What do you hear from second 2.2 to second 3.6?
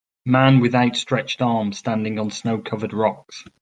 snowcovered rocks.